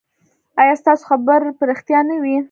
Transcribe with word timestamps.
ایا 0.61 0.73
ستاسو 0.81 1.03
خبر 1.09 1.39
به 1.57 1.63
ریښتیا 1.69 1.99
نه 2.09 2.15
وي؟ 2.23 2.35